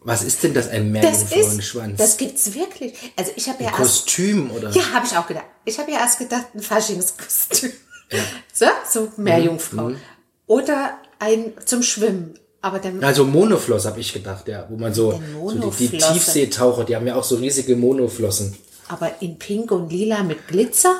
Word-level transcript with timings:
Was 0.00 0.24
ist 0.24 0.42
denn 0.42 0.52
das, 0.52 0.66
ein 0.68 0.92
Das 0.92 1.22
ist, 1.22 1.30
Meerjungfrauenschwanz? 1.30 1.96
das 1.96 2.16
gibt's 2.16 2.52
wirklich. 2.54 2.94
Also 3.14 3.30
ich 3.36 3.48
habe 3.48 3.62
ja 3.62 3.68
erst, 3.68 3.78
Kostüm 3.78 4.50
oder? 4.50 4.68
ja, 4.70 4.82
habe 4.92 5.06
ich 5.06 5.16
auch 5.16 5.28
gedacht. 5.28 5.44
Ich 5.64 5.78
habe 5.78 5.92
ja 5.92 6.00
erst 6.00 6.18
gedacht, 6.18 6.46
ein 6.52 6.60
Faschingskostüm. 6.60 7.70
So, 8.52 8.66
so 8.88 9.08
Meerjungfrau. 9.16 9.90
Mhm. 9.90 10.00
Oder 10.46 10.98
ein 11.18 11.52
zum 11.64 11.82
Schwimmen. 11.82 12.38
Aber 12.60 12.78
dann, 12.78 13.02
Also 13.02 13.24
Monofloss 13.24 13.84
habe 13.84 14.00
ich 14.00 14.12
gedacht, 14.12 14.46
ja, 14.48 14.66
wo 14.70 14.76
man 14.76 14.94
so, 14.94 15.20
so 15.48 15.70
die, 15.78 15.88
die. 15.88 15.98
Tiefseetaucher, 15.98 16.84
die 16.84 16.94
haben 16.96 17.06
ja 17.06 17.16
auch 17.16 17.24
so 17.24 17.36
riesige 17.36 17.76
Monoflossen. 17.76 18.56
aber 18.88 19.20
in 19.20 19.38
Pink 19.38 19.70
und 19.70 19.90
Lila 19.92 20.22
mit 20.22 20.46
Glitzer. 20.48 20.96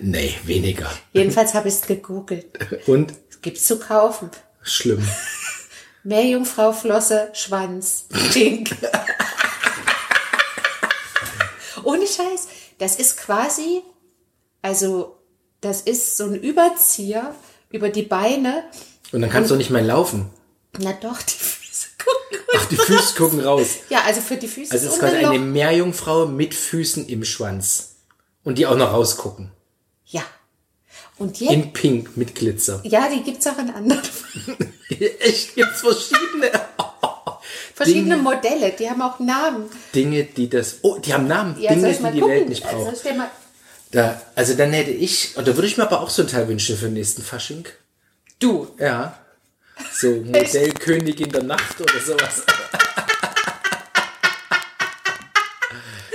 Nee, 0.00 0.34
weniger. 0.44 0.90
Jedenfalls 1.12 1.54
habe 1.54 1.68
ich 1.68 1.74
es 1.74 1.80
gegoogelt. 1.82 2.46
Und 2.86 3.12
Es 3.30 3.40
gibt's 3.40 3.66
zu 3.66 3.78
kaufen. 3.78 4.30
schlimm. 4.62 5.02
Meerjungfrau, 6.04 6.72
Flosse, 6.72 7.30
Schwanz, 7.32 8.04
Pink. 8.32 8.70
Ohne 11.82 12.06
Scheiß. 12.06 12.48
Das 12.78 12.96
ist 12.96 13.16
quasi, 13.18 13.82
also, 14.62 15.16
das 15.64 15.80
ist 15.82 16.16
so 16.16 16.24
ein 16.24 16.34
Überzieher 16.34 17.34
über 17.70 17.88
die 17.88 18.02
Beine. 18.02 18.64
Und 19.12 19.20
dann 19.22 19.30
kannst 19.30 19.50
du 19.50 19.56
nicht 19.56 19.70
mehr 19.70 19.82
laufen. 19.82 20.30
Na 20.78 20.92
doch, 20.92 21.20
die 21.22 21.32
Füße 21.38 21.86
gucken. 21.98 22.46
Ach, 22.56 22.64
die 22.66 22.76
Füße 22.76 23.14
gucken 23.16 23.40
raus. 23.40 23.66
Ja, 23.88 24.02
also 24.06 24.20
für 24.20 24.36
die 24.36 24.48
Füße 24.48 24.72
Also 24.72 24.86
es 24.88 24.94
ist 24.94 24.98
quasi 25.00 25.16
eine. 25.16 25.38
Meerjungfrau 25.38 26.26
mit 26.26 26.54
Füßen 26.54 27.08
im 27.08 27.24
Schwanz. 27.24 27.96
Und 28.44 28.58
die 28.58 28.66
auch 28.66 28.76
noch 28.76 28.92
rausgucken. 28.92 29.50
Ja. 30.06 30.22
Und 31.16 31.40
jetzt, 31.40 31.52
In 31.52 31.72
Pink 31.72 32.16
mit 32.16 32.34
Glitzer. 32.34 32.80
ja, 32.84 33.08
die 33.08 33.22
gibt's 33.22 33.46
auch 33.46 33.58
in 33.58 33.70
anderen. 33.70 34.02
Echt, 35.20 35.54
gibt's 35.54 35.80
verschiedene 35.80 36.50
Verschiedene 37.74 38.14
Dinge. 38.16 38.22
Modelle, 38.22 38.70
die 38.70 38.88
haben 38.88 39.02
auch 39.02 39.18
Namen. 39.18 39.64
Dinge, 39.94 40.24
die 40.24 40.48
das. 40.48 40.76
Oh, 40.82 40.98
die 40.98 41.12
haben 41.12 41.26
Namen. 41.26 41.60
Ja, 41.60 41.74
Dinge, 41.74 41.92
die 41.92 42.02
mal 42.02 42.12
die 42.12 42.20
gucken? 42.20 42.34
Welt 42.36 42.48
nicht 42.48 42.64
Also, 42.64 42.84
braucht. 42.84 43.16
mal, 43.16 43.30
Da, 43.90 44.20
also 44.34 44.54
dann 44.54 44.72
hätte 44.72 44.90
ich, 44.90 45.36
und 45.36 45.46
da 45.46 45.54
würde 45.54 45.68
ich 45.68 45.76
mir 45.76 45.84
aber 45.84 46.00
auch 46.00 46.10
so 46.10 46.22
ein 46.22 46.28
Teil 46.28 46.48
wünschen 46.48 46.76
für 46.76 46.86
den 46.86 46.94
nächsten 46.94 47.22
Fasching. 47.22 47.66
du. 48.40 48.68
Ja. 48.78 49.18
So 49.92 50.08
Modellkönigin 50.24 51.30
der 51.32 51.42
Nacht 51.44 51.80
oder 51.80 52.00
sowas. 52.04 52.42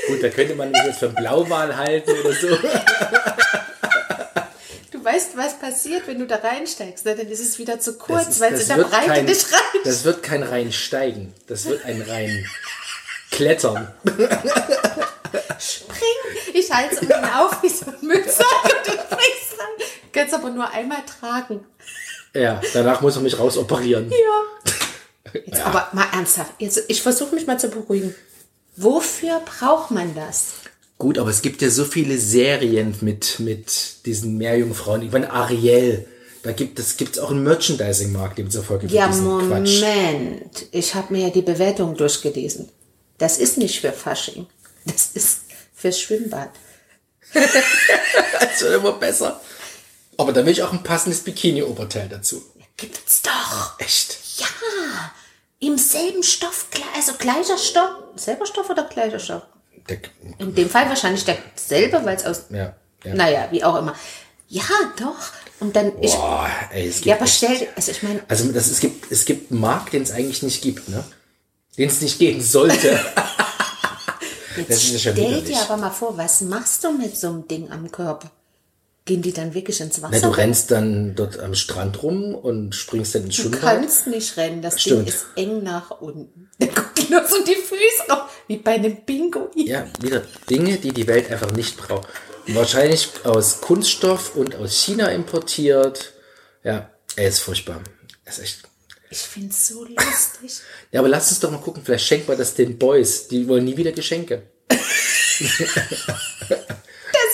Gut, 0.07 0.23
da 0.23 0.29
könnte 0.29 0.55
man 0.55 0.71
mich 0.71 0.81
jetzt 0.85 0.99
für 0.99 1.09
Blauwal 1.09 1.75
halten 1.77 2.11
oder 2.11 2.33
so. 2.33 2.47
Du 4.91 5.05
weißt, 5.05 5.37
was 5.37 5.59
passiert, 5.59 6.07
wenn 6.07 6.17
du 6.19 6.25
da 6.25 6.37
reinsteigst. 6.37 7.05
Ne? 7.05 7.15
Dann 7.15 7.27
ist 7.27 7.39
es 7.41 7.59
wieder 7.59 7.79
zu 7.79 7.93
kurz, 7.97 8.39
weil 8.39 8.53
es 8.53 8.63
in 8.69 8.77
der 8.77 8.83
Breite 8.85 9.07
kein- 9.07 9.25
nicht 9.25 9.45
reicht. 9.51 9.85
Das 9.85 10.03
wird 10.03 10.23
kein 10.23 10.41
reinsteigen. 10.43 11.33
Das 11.47 11.65
wird 11.65 11.85
ein 11.85 12.01
rein 12.01 12.45
klettern. 13.31 13.93
Spring! 15.99 16.53
Ich 16.53 16.71
halte 16.71 16.95
es 16.95 17.01
unten 17.01 17.13
auf 17.13 17.61
wie 17.63 17.69
so 17.69 17.85
ein 17.87 17.97
Müllsack 18.07 18.63
und 18.63 18.87
du 18.87 18.91
springst 18.91 19.59
rein. 19.59 19.87
Kannst 20.11 20.33
aber 20.33 20.49
nur 20.49 20.69
einmal 20.69 21.03
tragen. 21.05 21.65
Ja, 22.33 22.61
danach 22.73 23.01
muss 23.01 23.15
man 23.15 23.23
mich 23.23 23.37
rausoperieren. 23.37 24.09
Ja. 24.11 24.73
Jetzt 25.45 25.61
aber 25.61 25.89
mal 25.93 26.07
ernsthaft. 26.13 26.53
Jetzt, 26.59 26.83
ich 26.87 27.01
versuche 27.01 27.35
mich 27.35 27.45
mal 27.47 27.59
zu 27.59 27.69
beruhigen. 27.69 28.15
Wofür 28.75 29.41
braucht 29.45 29.91
man 29.91 30.15
das? 30.15 30.53
Gut, 30.97 31.17
aber 31.17 31.29
es 31.29 31.41
gibt 31.41 31.61
ja 31.61 31.69
so 31.69 31.85
viele 31.85 32.17
Serien 32.17 32.95
mit, 33.01 33.39
mit 33.39 34.05
diesen 34.05 34.37
Meerjungfrauen. 34.37 35.01
Ich 35.01 35.11
meine, 35.11 35.31
Ariel. 35.31 36.07
Da 36.41 36.53
gibt 36.53 36.79
es 36.79 36.95
gibt's 36.95 37.19
auch 37.19 37.31
einen 37.31 37.43
Merchandising-Markt, 37.43 38.37
dem 38.37 38.49
zufolge 38.49 38.87
für 38.87 38.95
Ja, 38.95 39.07
diesen 39.07 39.25
Quatsch. 39.49 39.81
Moment. 39.81 40.67
Ich 40.71 40.95
habe 40.95 41.11
mir 41.13 41.23
ja 41.27 41.29
die 41.31 41.41
Bewertung 41.41 41.97
durchgelesen. 41.97 42.69
Das 43.17 43.37
ist 43.37 43.57
nicht 43.57 43.81
für 43.81 43.91
Fasching. 43.91 44.47
Das 44.85 45.09
ist 45.13 45.41
fürs 45.79 45.99
Schwimmbad. 45.99 46.49
Das 48.41 48.61
wird 48.61 48.75
immer 48.75 48.93
besser. 48.93 49.39
Aber 50.17 50.33
da 50.33 50.45
will 50.45 50.51
ich 50.51 50.63
auch 50.63 50.71
ein 50.73 50.83
passendes 50.83 51.21
Bikini-Oberteil 51.23 52.09
dazu. 52.09 52.41
Gibt's 52.77 53.21
doch. 53.21 53.79
Echt? 53.79 54.17
Ja. 54.37 54.47
Im 55.59 55.77
selben 55.77 56.23
Stoff, 56.23 56.67
also 56.95 57.13
gleicher 57.13 57.57
Stoff. 57.57 57.91
Selber 58.15 58.45
Stoff 58.45 58.69
oder 58.69 58.83
gleicher 58.85 59.19
Stoff? 59.19 59.43
Der, 59.89 59.99
In 60.39 60.55
dem 60.55 60.69
Fall 60.69 60.87
wahrscheinlich 60.89 61.25
derselbe, 61.25 62.03
weil 62.05 62.15
es 62.15 62.25
aus. 62.25 62.43
ja, 62.49 62.75
ja. 63.03 63.13
Naja, 63.13 63.47
wie 63.51 63.63
auch 63.63 63.75
immer. 63.77 63.95
Ja, 64.47 64.63
doch. 64.97 65.31
Und 65.59 65.75
dann. 65.75 65.91
Ich, 66.01 66.13
Boah, 66.13 66.49
ey, 66.71 66.87
es 66.87 66.95
gibt 66.97 67.07
ja, 67.07 67.15
aber 67.15 67.27
stell 67.27 67.57
dir. 67.57 67.67
Also, 67.75 67.91
ich 67.91 68.01
meine, 68.03 68.21
Also 68.27 68.51
das, 68.51 68.67
es, 68.67 68.79
gibt, 68.79 69.11
es 69.11 69.25
gibt 69.25 69.51
einen 69.51 69.59
Markt, 69.59 69.93
den 69.93 70.03
es 70.03 70.11
eigentlich 70.11 70.41
nicht 70.41 70.61
gibt, 70.61 70.89
ne? 70.89 71.03
Den 71.77 71.89
es 71.89 72.01
nicht 72.01 72.17
geben 72.19 72.41
sollte. 72.41 72.99
jetzt 74.67 74.99
stell 74.99 75.15
widerlich. 75.15 75.43
dir 75.45 75.57
aber 75.61 75.77
mal 75.77 75.89
vor, 75.91 76.17
was 76.17 76.41
machst 76.41 76.83
du 76.83 76.91
mit 76.91 77.15
so 77.17 77.27
einem 77.27 77.47
Ding 77.47 77.71
am 77.71 77.91
Körper? 77.91 78.31
Gehen 79.05 79.21
die 79.21 79.33
dann 79.33 79.53
wirklich 79.53 79.79
ins 79.81 80.01
Wasser? 80.01 80.19
Na, 80.21 80.27
du 80.27 80.29
rennst 80.35 80.69
dann 80.71 81.15
dort 81.15 81.39
am 81.39 81.55
Strand 81.55 82.03
rum 82.03 82.35
und 82.35 82.75
springst 82.75 83.15
dann 83.15 83.23
ins 83.25 83.35
Du 83.37 83.41
Schwimmbad. 83.43 83.61
kannst 83.61 84.05
nicht 84.07 84.37
rennen, 84.37 84.61
das 84.61 84.79
Stimmt. 84.81 85.07
Ding 85.07 85.07
ist 85.07 85.25
eng 85.35 85.63
nach 85.63 85.91
unten. 86.01 86.49
Da 86.59 86.67
gucken 86.67 87.05
nur 87.09 87.25
so 87.25 87.43
die 87.43 87.55
Füße 87.55 88.09
noch, 88.09 88.27
wie 88.47 88.57
bei 88.57 88.71
einem 88.73 88.97
Bingo. 89.05 89.49
Ja, 89.55 89.85
wieder 90.01 90.23
Dinge, 90.49 90.77
die 90.77 90.91
die 90.91 91.07
Welt 91.07 91.31
einfach 91.31 91.51
nicht 91.51 91.77
braucht. 91.77 92.07
Wahrscheinlich 92.47 93.09
aus 93.23 93.61
Kunststoff 93.61 94.35
und 94.35 94.55
aus 94.55 94.73
China 94.73 95.07
importiert. 95.07 96.13
Ja, 96.63 96.89
er 97.15 97.27
ist 97.29 97.39
furchtbar. 97.39 97.79
Er 98.25 98.31
ist 98.31 98.39
echt. 98.39 98.68
Ich 99.11 99.19
find's 99.19 99.67
so 99.67 99.85
lustig. 99.85 100.61
Ja, 100.91 100.99
aber 100.99 101.09
lass 101.09 101.29
uns 101.29 101.39
doch 101.39 101.51
mal 101.51 101.59
gucken. 101.59 101.83
Vielleicht 101.83 102.05
schenkt 102.05 102.27
man 102.27 102.37
das 102.37 102.53
den 102.53 102.77
Boys. 102.77 103.27
Die 103.27 103.47
wollen 103.47 103.65
nie 103.65 103.77
wieder 103.77 103.91
Geschenke. 103.91 104.43
Das 105.39 105.49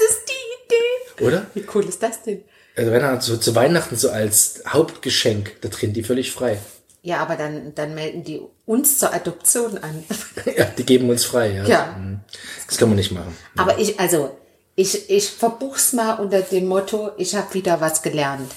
ist 0.10 0.22
die 0.30 0.66
Idee. 0.66 1.26
Oder? 1.26 1.48
Wie 1.56 1.66
cool 1.74 1.86
ist 1.86 2.04
das 2.04 2.22
denn? 2.22 2.44
Also 2.76 2.92
wenn 2.92 3.02
er 3.02 3.20
so 3.20 3.38
zu 3.38 3.56
Weihnachten 3.56 3.96
so 3.96 4.10
als 4.10 4.62
Hauptgeschenk, 4.68 5.60
da 5.62 5.70
drin 5.70 5.94
die 5.94 6.04
völlig 6.04 6.32
frei. 6.32 6.60
Ja, 7.02 7.20
aber 7.20 7.36
dann, 7.36 7.74
dann 7.76 7.96
melden 7.96 8.24
die 8.24 8.42
uns 8.66 9.00
zur 9.00 9.14
Adoption 9.14 9.78
an. 9.78 10.04
Ja, 10.56 10.66
die 10.66 10.86
geben 10.86 11.10
uns 11.10 11.26
frei. 11.26 11.52
Ja. 11.52 11.66
Ja. 11.66 12.00
Das 12.68 12.78
kann 12.78 12.90
man 12.90 12.98
nicht 12.98 13.12
machen. 13.12 13.36
Aber 13.58 13.80
ich, 13.80 14.00
also, 14.00 14.38
ich, 14.76 15.10
ich 15.10 15.30
verbuch's 15.30 15.94
mal 15.94 16.16
unter 16.16 16.42
dem 16.42 16.68
Motto, 16.68 17.12
ich 17.18 17.36
habe 17.36 17.54
wieder 17.56 17.82
was 17.82 18.02
gelernt. 18.02 18.52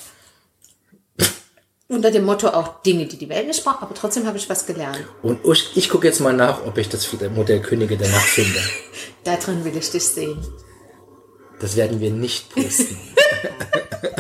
Unter 1.88 2.10
dem 2.10 2.24
Motto 2.24 2.48
auch 2.48 2.82
Dinge, 2.82 3.06
die 3.06 3.16
die 3.16 3.28
Welt 3.28 3.46
nicht 3.46 3.64
braucht, 3.64 3.82
aber 3.82 3.94
trotzdem 3.94 4.26
habe 4.26 4.36
ich 4.36 4.48
was 4.48 4.66
gelernt. 4.66 5.04
Und 5.22 5.40
ich, 5.44 5.76
ich 5.76 5.88
gucke 5.88 6.06
jetzt 6.06 6.20
mal 6.20 6.34
nach, 6.34 6.64
ob 6.66 6.76
ich 6.76 6.88
das 6.88 7.10
Modell 7.34 7.60
Könige 7.60 7.96
der 7.96 8.08
Nacht 8.08 8.28
finde. 8.28 8.60
Da 9.24 9.36
drin 9.36 9.64
will 9.64 9.76
ich 9.76 9.90
dich 9.90 10.04
sehen. 10.04 10.38
Das 11.60 11.76
werden 11.76 12.00
wir 12.00 12.10
nicht 12.10 12.54
posten. 12.54 12.98